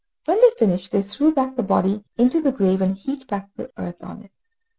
When 0.25 0.37
they 0.41 0.47
had 0.47 0.57
finished, 0.57 0.91
they 0.91 1.03
threw 1.03 1.31
back 1.31 1.55
the 1.55 1.61
body 1.61 2.03
into 2.17 2.41
the 2.41 2.51
grave, 2.51 2.81
and 2.81 2.97
heaped 2.97 3.27
back 3.27 3.51
the 3.55 3.71
earth 3.77 4.01
upon 4.01 4.23
it. 4.23 4.31